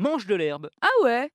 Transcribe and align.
mangent 0.00 0.26
de 0.26 0.34
l'herbe. 0.34 0.70
Ah 0.80 1.04
ouais 1.04 1.30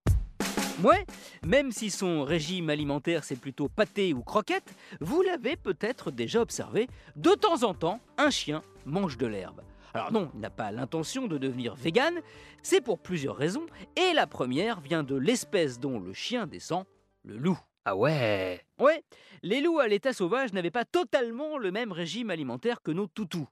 Ouais, 0.84 1.06
même 1.46 1.72
si 1.72 1.90
son 1.90 2.24
régime 2.24 2.70
alimentaire 2.70 3.24
c'est 3.24 3.36
plutôt 3.38 3.70
pâté 3.70 4.14
ou 4.14 4.24
croquette, 4.24 4.76
vous 5.00 5.22
l'avez 5.22 5.56
peut-être 5.56 6.12
déjà 6.12 6.42
observé, 6.42 6.88
de 7.16 7.30
temps 7.32 7.64
en 7.64 7.74
temps, 7.74 8.02
un 8.18 8.30
chien 8.30 8.62
mange 8.86 9.18
de 9.18 9.28
l'herbe. 9.28 9.62
Alors 9.94 10.12
non, 10.12 10.32
il 10.34 10.42
n'a 10.42 10.50
pas 10.50 10.72
l'intention 10.72 11.28
de 11.28 11.38
devenir 11.38 11.76
vegan, 11.76 12.20
c'est 12.64 12.82
pour 12.82 13.00
plusieurs 13.00 13.38
raisons, 13.38 13.68
et 13.96 14.14
la 14.14 14.28
première 14.28 14.82
vient 14.82 15.04
de 15.04 15.16
l'espèce 15.16 15.80
dont 15.80 16.00
le 16.00 16.12
chien 16.12 16.48
descend, 16.48 16.86
le 17.24 17.38
loup. 17.38 17.60
Ah 17.86 17.96
ouais 17.96 18.66
Ouais, 18.80 19.04
les 19.44 19.62
loups 19.62 19.80
à 19.80 19.88
l'état 19.88 20.12
sauvage 20.12 20.52
n'avaient 20.52 20.72
pas 20.72 20.86
totalement 20.86 21.58
le 21.60 21.72
même 21.72 21.92
régime 21.92 22.32
alimentaire 22.32 22.82
que 22.82 22.92
nos 22.92 23.08
toutous. 23.08 23.48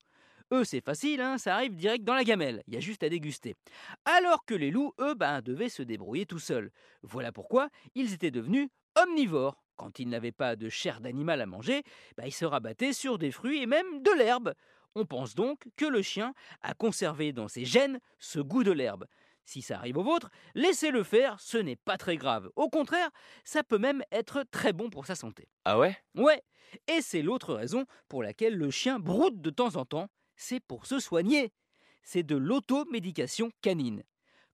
Eux, 0.52 0.64
c'est 0.64 0.84
facile, 0.84 1.22
hein, 1.22 1.38
ça 1.38 1.56
arrive 1.56 1.76
direct 1.76 2.04
dans 2.04 2.14
la 2.14 2.24
gamelle, 2.24 2.64
il 2.68 2.74
y 2.74 2.78
a 2.78 2.80
juste 2.80 3.04
à 3.04 3.10
déguster. 3.10 3.56
Alors 4.06 4.46
que 4.46 4.54
les 4.54 4.72
loups, 4.72 4.94
eux, 5.00 5.16
ben, 5.16 5.42
devaient 5.42 5.70
se 5.70 5.84
débrouiller 5.84 6.26
tout 6.26 6.40
seuls. 6.40 6.72
Voilà 7.02 7.32
pourquoi 7.32 7.70
ils 7.96 8.14
étaient 8.14 8.32
devenus 8.32 8.70
omnivores. 8.96 9.64
Quand 9.76 9.98
ils 9.98 10.08
n'avaient 10.08 10.32
pas 10.32 10.56
de 10.56 10.70
chair 10.70 11.02
d'animal 11.02 11.42
à 11.42 11.46
manger, 11.46 11.84
ben, 12.18 12.26
ils 12.26 12.34
se 12.34 12.46
rabattaient 12.46 12.94
sur 12.94 13.18
des 13.18 13.32
fruits 13.32 13.64
et 13.64 13.66
même 13.66 14.04
de 14.04 14.12
l'herbe. 14.18 14.54
On 14.96 15.06
pense 15.06 15.34
donc 15.34 15.68
que 15.76 15.86
le 15.86 16.04
chien 16.04 16.34
a 16.62 16.76
conservé 16.76 17.34
dans 17.34 17.48
ses 17.48 17.66
gènes 17.66 18.00
ce 18.20 18.40
goût 18.40 18.64
de 18.64 18.72
l'herbe. 18.72 19.08
Si 19.46 19.62
ça 19.62 19.78
arrive 19.78 19.98
au 19.98 20.04
vôtre, 20.04 20.30
laissez-le 20.56 21.04
faire, 21.04 21.40
ce 21.40 21.58
n'est 21.58 21.76
pas 21.76 21.98
très 21.98 22.16
grave. 22.16 22.50
Au 22.56 22.70
contraire, 22.70 23.10
ça 23.44 23.64
peut 23.64 23.78
même 23.78 24.04
être 24.12 24.44
très 24.52 24.72
bon 24.72 24.90
pour 24.90 25.06
sa 25.06 25.16
santé. 25.16 25.50
Ah 25.66 25.78
ouais? 25.80 25.98
Ouais, 26.16 26.42
et 26.88 27.02
c'est 27.02 27.22
l'autre 27.22 27.54
raison 27.54 27.86
pour 28.08 28.24
laquelle 28.24 28.56
le 28.56 28.72
chien 28.72 29.00
broude 29.00 29.42
de 29.42 29.50
temps 29.50 29.76
en 29.76 29.86
temps, 29.86 30.08
c'est 30.36 30.60
pour 30.60 30.86
se 30.86 31.00
soigner. 31.00 31.52
C'est 32.04 32.24
de 32.24 32.36
l'automédication 32.36 33.52
canine. 33.62 34.04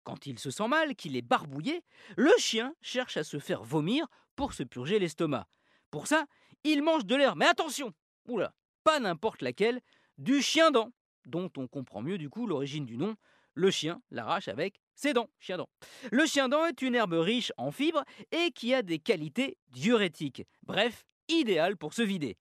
Quand 0.03 0.25
il 0.25 0.39
se 0.39 0.51
sent 0.51 0.67
mal, 0.67 0.95
qu'il 0.95 1.15
est 1.15 1.21
barbouillé, 1.21 1.83
le 2.15 2.31
chien 2.37 2.73
cherche 2.81 3.17
à 3.17 3.23
se 3.23 3.39
faire 3.39 3.63
vomir 3.63 4.07
pour 4.35 4.53
se 4.53 4.63
purger 4.63 4.99
l'estomac. 4.99 5.47
Pour 5.91 6.07
ça, 6.07 6.25
il 6.63 6.83
mange 6.83 7.05
de 7.05 7.15
l'air, 7.15 7.35
mais 7.35 7.45
attention 7.45 7.93
Oula, 8.27 8.53
pas 8.83 8.99
n'importe 8.99 9.41
laquelle, 9.41 9.81
du 10.17 10.41
chien-dent, 10.41 10.91
dont 11.25 11.51
on 11.57 11.67
comprend 11.67 12.01
mieux 12.01 12.17
du 12.17 12.29
coup 12.29 12.47
l'origine 12.47 12.85
du 12.85 12.97
nom. 12.97 13.15
Le 13.55 13.71
chien 13.71 14.01
l'arrache 14.11 14.47
avec 14.47 14.79
ses 14.95 15.13
dents, 15.13 15.29
chien-dent. 15.39 15.69
Le 16.11 16.25
chien-dent 16.25 16.65
est 16.65 16.81
une 16.81 16.95
herbe 16.95 17.13
riche 17.13 17.51
en 17.57 17.71
fibres 17.71 18.03
et 18.31 18.51
qui 18.51 18.73
a 18.73 18.81
des 18.81 18.99
qualités 18.99 19.57
diurétiques. 19.69 20.43
Bref, 20.63 21.05
idéal 21.27 21.77
pour 21.77 21.93
se 21.93 22.01
vider 22.01 22.37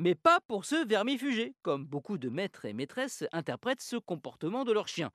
mais 0.00 0.14
pas 0.14 0.40
pour 0.48 0.64
se 0.64 0.86
vermifuger, 0.86 1.54
comme 1.60 1.84
beaucoup 1.84 2.16
de 2.16 2.30
maîtres 2.30 2.64
et 2.64 2.72
maîtresses 2.72 3.24
interprètent 3.32 3.82
ce 3.82 3.96
comportement 3.96 4.64
de 4.64 4.72
leur 4.72 4.88
chien. 4.88 5.10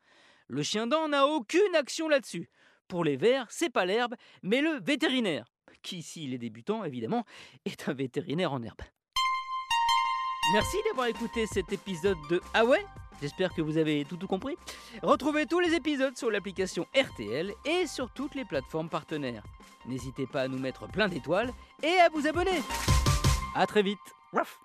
Le 0.48 0.62
chien 0.62 0.86
dent 0.86 1.08
n'a 1.08 1.26
aucune 1.26 1.76
action 1.76 2.08
là-dessus. 2.08 2.52
Pour 2.88 3.04
les 3.04 3.18
vers, 3.18 3.48
c'est 3.50 3.72
pas 3.72 3.86
l'herbe, 3.86 4.14
mais 4.44 4.62
le 4.62 4.80
vétérinaire, 4.80 5.52
qui, 5.82 6.04
s'il 6.04 6.36
est 6.36 6.38
débutant, 6.38 6.84
évidemment, 6.84 7.26
est 7.66 7.90
un 7.90 7.94
vétérinaire 7.94 8.54
en 8.54 8.62
herbe. 8.62 8.82
Merci 10.54 10.78
d'avoir 10.88 11.08
écouté 11.08 11.48
cet 11.48 11.74
épisode 11.74 12.18
de 12.30 12.40
Ah 12.54 12.64
ouais? 12.64 12.86
J'espère 13.22 13.56
que 13.56 13.64
vous 13.64 13.78
avez 13.78 14.06
tout, 14.06 14.18
tout 14.18 14.28
compris. 14.28 14.56
Retrouvez 15.02 15.48
tous 15.48 15.62
les 15.62 15.74
épisodes 15.74 16.16
sur 16.16 16.30
l'application 16.30 16.86
RTL 16.96 17.52
et 17.66 17.88
sur 17.88 18.14
toutes 18.14 18.36
les 18.36 18.46
plateformes 18.46 18.90
partenaires. 18.90 19.44
N'hésitez 19.88 20.28
pas 20.28 20.44
à 20.44 20.48
nous 20.48 20.60
mettre 20.60 20.88
plein 20.88 21.08
d'étoiles 21.08 21.52
et 21.82 21.96
à 22.02 22.10
vous 22.10 22.28
abonner. 22.28 22.62
A 23.56 23.66
très 23.66 23.82
vite. 23.82 23.98
Ruff 24.32 24.60